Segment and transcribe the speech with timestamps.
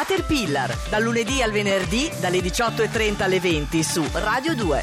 [0.00, 4.82] Caterpillar, dal lunedì al venerdì dalle 18.30 alle 20 su Radio 2.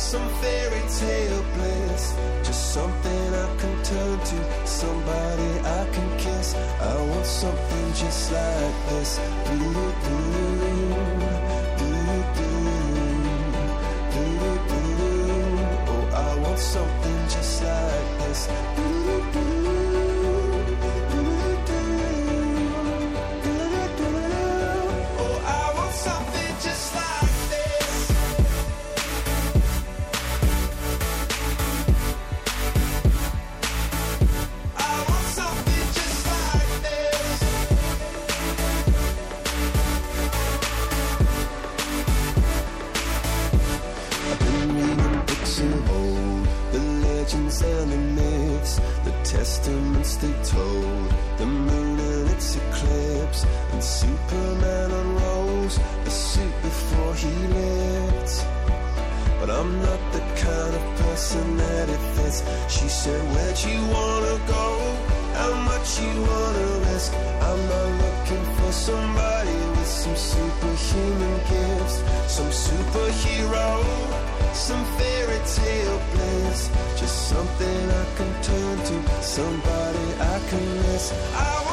[0.00, 2.14] some fairy tale bliss.
[2.42, 6.54] Just something I can turn to, somebody I can kiss.
[6.54, 9.20] I want something just like this.
[9.44, 11.39] Blue, blue,
[62.38, 62.70] that.
[62.70, 64.66] She said, Where'd you wanna go?
[65.34, 67.12] How much you wanna risk?
[67.48, 71.96] I'm not looking for somebody with some superhuman gifts,
[72.28, 73.68] some superhero,
[74.54, 76.70] some fairy tale bliss.
[77.00, 81.12] Just something I can turn to, somebody I can miss.
[81.34, 81.69] I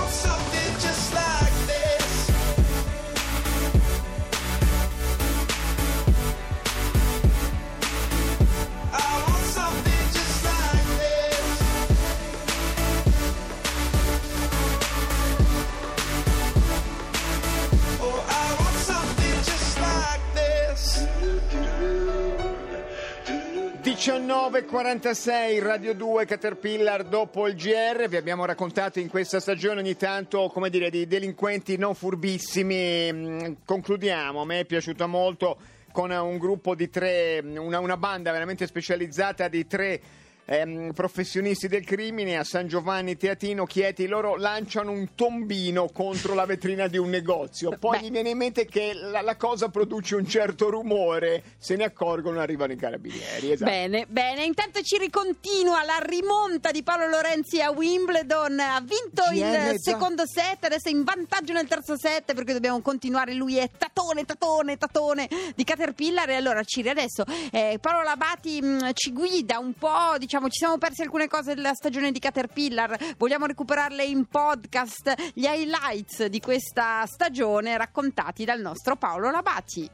[24.27, 30.49] 19.46 Radio 2 Caterpillar dopo il GR vi abbiamo raccontato in questa stagione ogni tanto
[30.49, 33.09] come dire di delinquenti non furbissimi.
[33.09, 34.41] Mm, concludiamo.
[34.41, 35.57] A me è piaciuta molto
[35.93, 40.01] con un gruppo di tre una, una banda veramente specializzata di tre
[40.47, 46.45] ehm, professionisti del crimine a San Giovanni Teatino Chieti loro lanciano un tombino contro la
[46.45, 47.77] vetrina di un negozio.
[47.77, 48.05] Poi Beh.
[48.05, 51.43] gli viene in mente che la, la cosa produce un certo rumore.
[51.57, 53.69] Se ne accorgono arrivano i carabinieri esatto.
[53.69, 59.73] Bene, bene, intanto ci ricontinua la rimonta di Paolo Lorenzi a Wimbledon, ha vinto GR,
[59.73, 63.69] il secondo set, adesso è in vantaggio nel terzo set perché dobbiamo continuare, lui è
[63.77, 66.29] tatone, tatone, tatone di Caterpillar.
[66.29, 70.77] E allora Ciri adesso eh, Paolo Labati mh, ci guida un po', diciamo ci siamo
[70.77, 77.05] persi alcune cose della stagione di Caterpillar, vogliamo recuperarle in podcast, gli highlights di questa
[77.05, 79.89] stagione raccontati dal nostro Paolo Labati.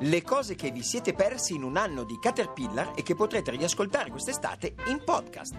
[0.00, 4.10] Le cose che vi siete persi in un anno di Caterpillar e che potrete riascoltare
[4.10, 5.54] quest'estate in podcast.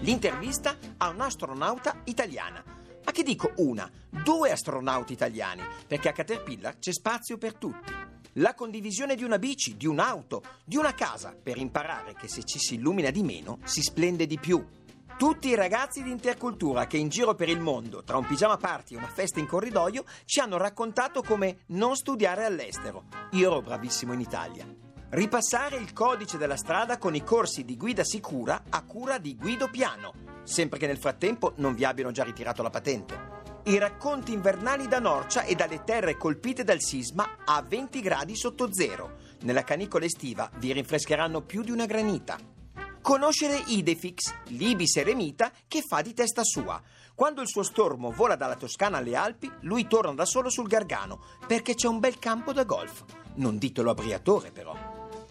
[0.00, 2.62] L'intervista a un'astronauta italiana.
[3.04, 3.88] Ma che dico una?
[4.08, 8.01] Due astronauti italiani, perché a Caterpillar c'è spazio per tutti.
[8.36, 12.58] La condivisione di una bici, di un'auto, di una casa, per imparare che se ci
[12.58, 14.64] si illumina di meno si splende di più.
[15.18, 18.94] Tutti i ragazzi di intercultura che in giro per il mondo, tra un pigiama party
[18.94, 23.04] e una festa in corridoio, ci hanno raccontato come non studiare all'estero.
[23.32, 24.66] Io ero bravissimo in Italia.
[25.10, 29.68] Ripassare il codice della strada con i corsi di guida sicura a cura di Guido
[29.68, 33.31] Piano, sempre che nel frattempo non vi abbiano già ritirato la patente.
[33.64, 38.74] I racconti invernali da Norcia e dalle terre colpite dal sisma a 20 gradi sotto
[38.74, 39.18] zero.
[39.42, 42.36] Nella canicola estiva vi rinfrescheranno più di una granita.
[43.00, 46.82] Conoscere Idefix, l'ibis eremita che fa di testa sua.
[47.14, 51.22] Quando il suo stormo vola dalla Toscana alle Alpi, lui torna da solo sul Gargano,
[51.46, 53.04] perché c'è un bel campo da golf.
[53.34, 54.76] Non ditelo a Briatore, però.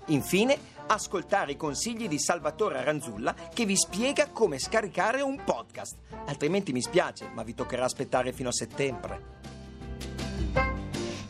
[0.08, 0.58] Infine,
[0.94, 5.96] ascoltare i consigli di Salvatore Aranzulla che vi spiega come scaricare un podcast.
[6.26, 9.40] Altrimenti mi spiace, ma vi toccherà aspettare fino a settembre.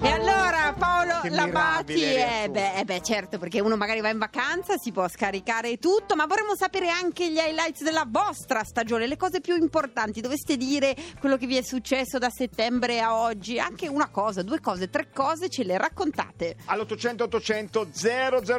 [0.02, 2.04] E allora Paolo Labati.
[2.04, 6.16] Eh beh, eh beh, certo, perché uno magari va in vacanza, si può scaricare tutto,
[6.16, 10.22] ma vorremmo sapere anche gli highlights della vostra stagione, le cose più importanti.
[10.22, 14.60] Doveste dire quello che vi è successo da settembre a oggi, anche una cosa, due
[14.60, 16.56] cose, tre cose, ce le raccontate.
[16.66, 17.88] All'800 800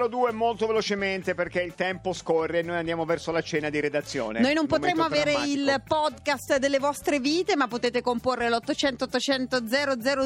[0.08, 4.40] 002 molto velocemente perché il tempo scorre e noi andiamo verso la cena di redazione.
[4.40, 5.70] Noi non potremo avere drammatico.
[5.70, 9.60] il podcast delle vostre vite, ma potete comporre l'800 800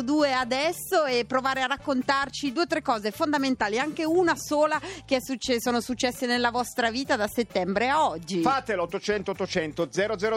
[0.03, 5.21] 002 adesso e provare a raccontarci due o tre cose fondamentali, anche una sola che
[5.21, 8.41] succe- sono successe nella vostra vita da settembre a oggi.
[8.41, 9.89] Fatelo 800 800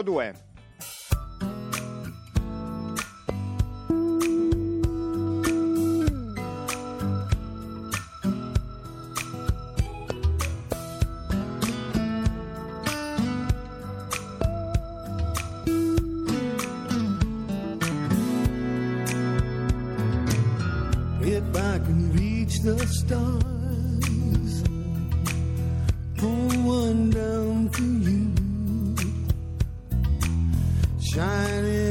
[0.02, 0.48] 002.
[22.62, 24.62] The stars,
[26.18, 28.32] pull one down for you,
[31.00, 31.89] shining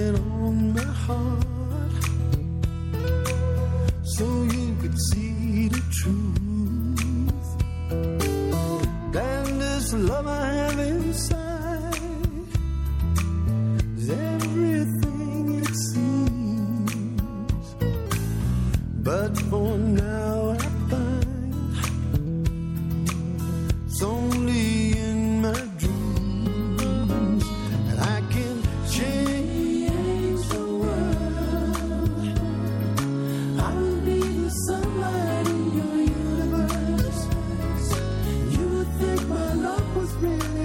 [40.21, 40.58] really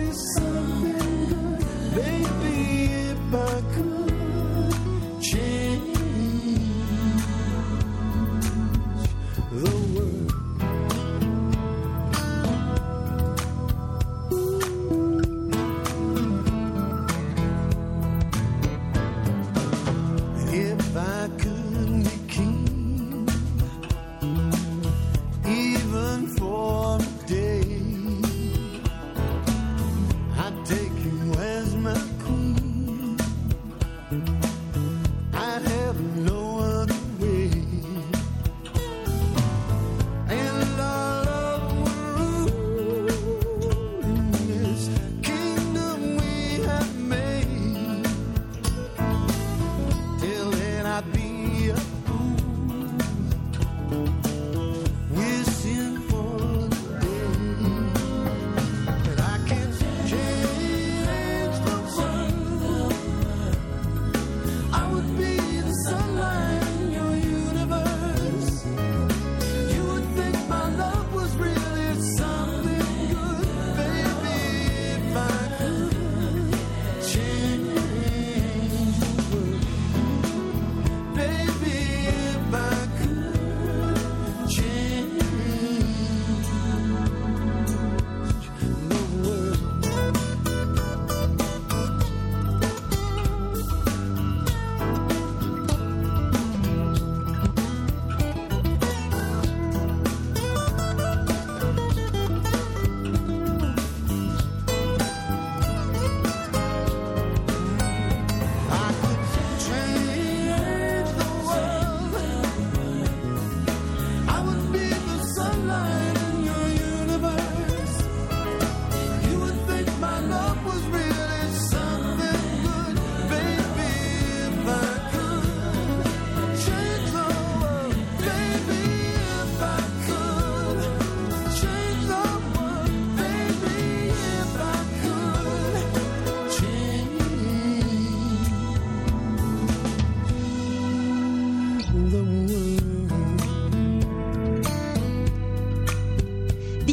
[142.11, 142.74] the world.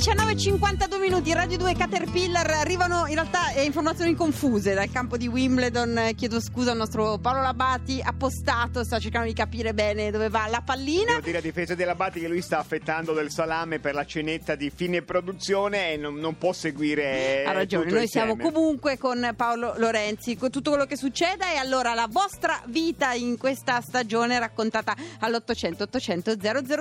[0.01, 5.95] 19.52 minuti, Radio 2 Caterpillar, arrivano in realtà eh, informazioni confuse dal campo di Wimbledon,
[5.95, 10.47] Eh, chiedo scusa al nostro Paolo Labati, appostato, sta cercando di capire bene dove va
[10.49, 11.11] la pallina.
[11.11, 14.55] Devo dire a difesa della Batti che lui sta affettando del salame per la cenetta
[14.55, 18.51] di fine produzione e non, non può seguire Ha ragione, noi siamo insieme.
[18.51, 23.37] comunque con Paolo Lorenzi, con tutto quello che succede e allora la vostra vita in
[23.37, 26.37] questa stagione raccontata all'800 800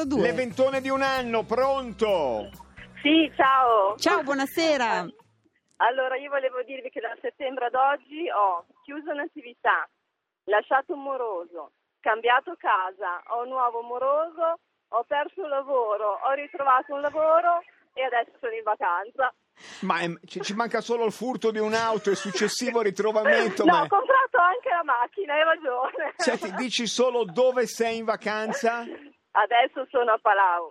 [0.06, 0.22] 002.
[0.22, 2.48] L'eventone di un anno, pronto?
[3.02, 3.96] Sì, ciao.
[3.96, 5.06] Ciao, buonasera.
[5.76, 9.88] Allora, io volevo dirvi che da settembre ad oggi ho chiuso un'attività,
[10.44, 14.58] lasciato un moroso, cambiato casa, ho un nuovo moroso
[14.92, 19.32] ho perso un lavoro, ho ritrovato un lavoro e adesso sono in vacanza.
[19.80, 23.64] Ma ehm, ci, ci manca solo il furto di un'auto e successivo ritrovamento.
[23.64, 23.82] No, ma...
[23.82, 26.14] ho comprato anche la macchina, hai ragione.
[26.16, 28.80] Senti, dici solo dove sei in vacanza?
[29.32, 30.70] Adesso sono a Palau.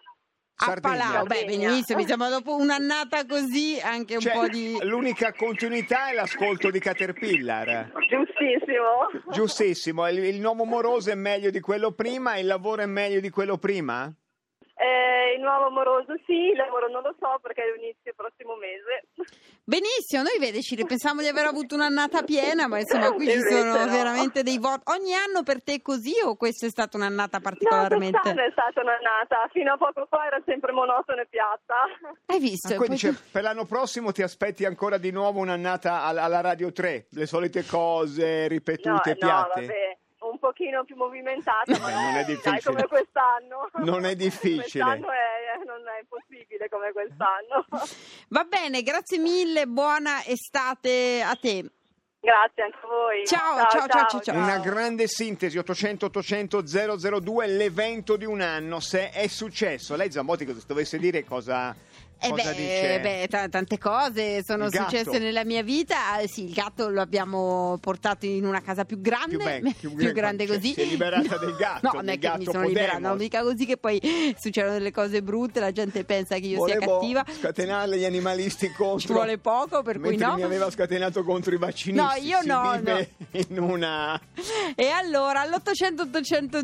[0.62, 0.96] A Sardegna.
[0.98, 4.78] Palau, beh, benissimo, mi sembra dopo un'annata così anche un Cioè, po' di...
[4.82, 7.92] L'unica continuità è l'ascolto di Caterpillar.
[8.10, 9.32] Giustissimo.
[9.32, 13.30] Giustissimo, il, il nuovo moroso è meglio di quello prima, il lavoro è meglio di
[13.30, 14.14] quello prima?
[14.80, 19.12] Eh, il nuovo amoroso sì, il lavoro non lo so perché inizio il prossimo mese.
[19.62, 23.78] Benissimo, noi vedi, ci pensavamo di aver avuto un'annata piena, ma insomma qui ci sono
[23.78, 23.92] no.
[23.92, 24.84] veramente dei voti.
[24.86, 28.20] Ogni anno per te è così o questa è stata un'annata No, particolarmente...
[28.22, 31.76] quest'anno è stata un'annata, fino a poco fa era sempre monotona e piatta.
[32.28, 32.74] Hai visto?
[32.74, 36.72] Ah, quindi Poi cioè, per l'anno prossimo ti aspetti ancora di nuovo un'annata alla, Radio
[36.72, 39.62] 3, le solite cose No, ripetute, no, piatte?
[39.62, 39.98] vabbè,
[40.30, 42.62] un pochino più movimentata, ma non è difficile.
[42.64, 43.70] come quest'anno.
[43.84, 44.62] Non è difficile.
[44.62, 47.66] Quest'anno è, non è possibile come quest'anno.
[48.30, 51.66] Va bene, grazie mille, buona estate a te.
[52.22, 53.26] Grazie anche a voi.
[53.26, 54.38] Ciao, ciao, ciao, ciao, ciao.
[54.38, 56.64] Una grande sintesi, 800 800
[57.22, 59.96] 002, l'evento di un anno, se è successo.
[59.96, 61.74] Lei Zambotti cosa dovesse dire cosa,
[62.22, 66.20] Eh beh, beh, ta- tante cose sono successe nella mia vita.
[66.20, 69.96] Eh, Sì, il gatto lo abbiamo portato in una casa più grande, Più be- più
[69.96, 70.74] più grande cioè, così.
[70.74, 73.66] si è liberata del gatto, No, non è che mi sono liberata, non mica così
[73.66, 74.00] che poi
[74.38, 77.26] succedono delle cose brutte, la gente pensa che io sia Volevo cattiva.
[77.40, 79.00] scatenare gli animalisti contro.
[79.00, 80.36] Ci vuole poco, per cui no.
[80.36, 82.06] mi aveva scatenato contro i vaccinisti.
[82.06, 84.20] No, io no, vive in una
[84.76, 86.60] E allora all'800 800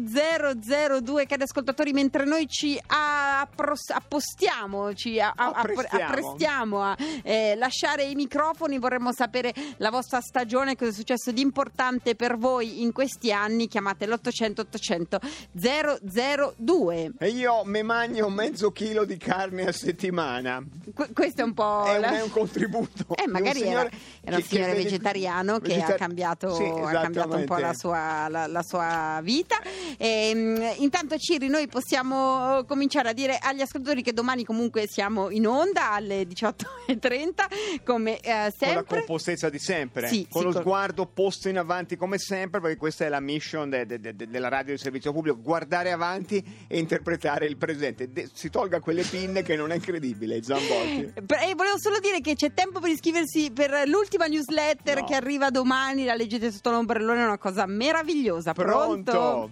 [1.02, 6.06] 002 cari ascoltatori mentre noi ci appros- appostiamo, ci a- Apprestiamo.
[6.06, 11.42] apprestiamo a eh, lasciare i microfoni, vorremmo sapere la vostra stagione, cosa è successo di
[11.42, 15.20] importante per voi in questi anni, chiamate l'800 800
[15.54, 17.12] 002.
[17.20, 20.64] e io mi mangio mezzo chilo di carne a settimana.
[20.94, 23.16] Que- questo è un po' È un, la- è un contributo.
[23.16, 23.90] Eh, di un magari era,
[24.22, 27.74] era un che- signore che- vegetariano che ha cambiato, Sì, ha cambiato un po' la
[27.74, 29.58] sua, la- la sua vita.
[29.98, 34.88] E, mm, intanto, Ciri, noi possiamo eh, cominciare a dire agli ascoltatori che domani comunque
[34.88, 38.98] siamo in onda alle 18.30, come eh, Con la sempre.
[39.00, 42.77] compostezza di sempre, Sì, con sì, lo con- sguardo posto in avanti come sempre, perché
[42.77, 46.77] questa è la mission de- de- de- della radio di servizio pubblico, guardare avanti e
[46.77, 48.10] interpretare il presente.
[48.34, 51.13] Si tolga quelle pinne che non è incredibile, Zambotti.
[51.15, 55.06] E volevo solo dire che c'è tempo per iscriversi per l'ultima newsletter No.
[55.06, 58.54] che arriva domani, la leggete sotto l'ombrellone, è una cosa meravigliosa.
[58.54, 59.12] Pronto?
[59.12, 59.51] Pronto?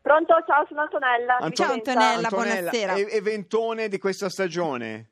[0.00, 1.36] Pronto, ciao, sono Antonella.
[1.38, 1.92] Anto- Ciao, Vicenza.
[1.92, 2.28] Antonella.
[2.28, 2.94] buonasera.
[2.94, 5.10] e- eventone di questa stagione.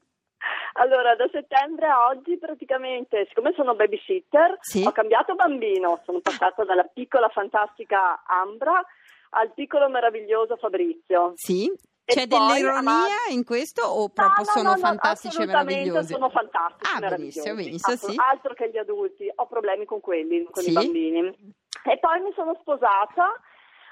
[0.79, 4.85] Allora, da settembre a oggi praticamente, siccome sono babysitter, Sì.
[4.87, 8.85] ho cambiato bambino, sono passata dalla piccola fantastica Ambra
[9.31, 11.33] al piccolo meraviglioso Fabrizio.
[11.35, 11.67] Sì?
[12.09, 15.27] E C'è poi, dell'ironia ama- in questo o No, proprio no, sono no, no, fantastici
[15.27, 16.13] e assolutamente meravigliosi?
[16.13, 17.41] sono fantastici Ah, e meravigliosi.
[17.41, 18.17] benissimo, benissimo, Altro- sì.
[18.19, 20.71] Altro che gli adulti, ho problemi con quelli, con Sì?
[20.71, 21.55] i bambini.
[21.85, 23.33] E poi mi sono sposata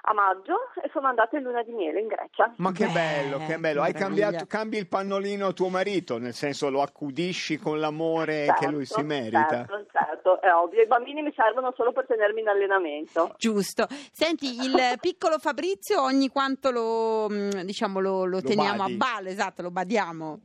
[0.06, 2.52] a maggio e sono andata in luna di miele in Grecia.
[2.56, 3.80] Ma che bello, che bello.
[3.82, 8.66] Hai cambiato, cambi il pannolino a tuo marito, nel senso lo accudisci con l'amore che
[8.68, 9.48] lui si Certo, merita.
[9.66, 10.82] Certo, certo, è ovvio.
[10.82, 13.34] I bambini mi servono solo per tenermi in allenamento.
[13.38, 13.86] Giusto.
[14.12, 18.92] Senti, il piccolo Fabrizio ogni quanto lo, mh, diciamo, lo, lo Lo teniamo badi.
[18.92, 20.40] a balla, esatto, lo badiamo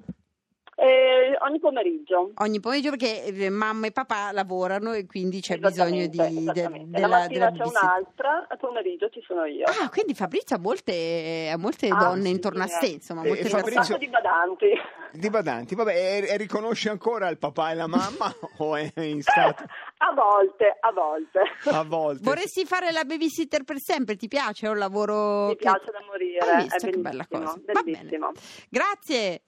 [0.81, 2.31] E ogni pomeriggio.
[2.35, 6.85] ogni pomeriggio perché eh, mamma e papà lavorano e quindi c'è bisogno di, Esattamente, de-
[6.85, 9.65] della, La mattina della c'è un'altra, al pomeriggio ci sono io.
[9.65, 12.93] Ah, quindi Fabrizio ha molte, ha molte Ah, donne sì, intorno a sì, sé, eh.
[12.93, 14.65] insomma, E- molte e Un Fabrizio- di badanti.
[15.11, 19.21] Di badanti, vabbè, e, e riconosce ancora il papà e la mamma o è in
[19.21, 19.63] stato
[19.97, 21.41] A volte, a volte.
[21.71, 22.23] a volte?
[22.23, 24.15] Vorresti fare la babysitter per sempre?
[24.15, 24.67] Ti piace?
[24.67, 26.37] È un lavoro Mi che- piace da morire.
[26.39, 27.73] Hai visto è che bella bellissimo, cosa?
[27.73, 27.97] Va bene.
[27.97, 28.31] bellissimo.
[28.69, 29.41] Grazie.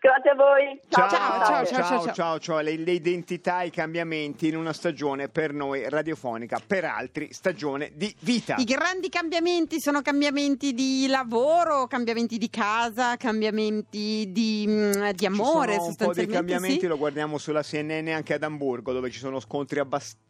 [0.00, 0.80] Grazie a voi.
[0.88, 2.14] Ciao, Ciao, ciao, ciao, ciao, ciao, ciao.
[2.14, 2.60] ciao, ciao.
[2.60, 8.14] Le, le identità, i cambiamenti in una stagione per noi radiofonica, per altri stagione di
[8.20, 8.54] vita.
[8.56, 15.26] I grandi cambiamenti sono cambiamenti di lavoro, cambiamenti di casa, cambiamenti di, mm, di Ci
[15.26, 16.32] amore, sono un po' di sostanzialmente.
[16.32, 16.86] cambiamenti, sì.
[16.86, 20.22] lo guardiamo sulla CNN anche ad Amburgo, dove ci sono scontri abbastanza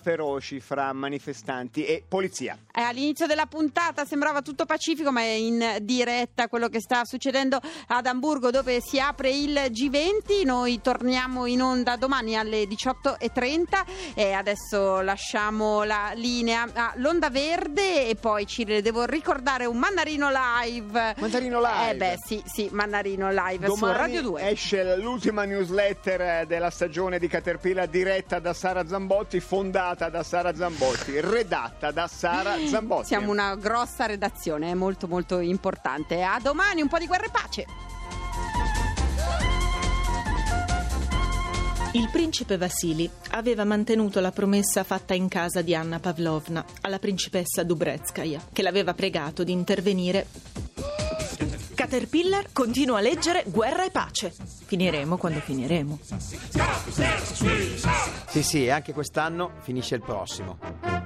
[0.00, 2.56] feroci fra manifestanti e polizia.
[2.72, 7.60] Eh, all'inizio della puntata sembrava tutto pacifico, ma è in diretta quello che sta succedendo
[7.88, 10.44] ad Amburgo dove si apre il G20.
[10.44, 18.14] Noi torniamo in onda domani alle 18.30 e adesso lasciamo la linea all'Onda Verde e
[18.14, 21.14] poi ci devo ricordare un Mandarino Live.
[21.18, 21.90] Mandarino Live.
[21.90, 24.48] Eh beh sì, sì, Mandarino Live su Domani Radio 2.
[24.48, 29.40] esce l'ultima newsletter eh, della stagione di Caterpillar diretta da Sara Zambotti.
[29.48, 33.06] Fondata da Sara Zambotti, redatta da Sara Zambotti.
[33.06, 36.22] Siamo una grossa redazione, è molto molto importante.
[36.22, 37.66] A domani, un po' di guerra e pace.
[41.92, 47.62] Il principe Vasili aveva mantenuto la promessa fatta in casa di Anna Pavlovna alla principessa
[47.62, 50.26] Dubretskaya, che l'aveva pregato di intervenire.
[51.88, 54.30] Caterpillar continua a leggere Guerra e pace.
[54.66, 55.98] Finiremo quando finiremo.
[58.28, 60.97] Sì, sì, e anche quest'anno finisce il prossimo.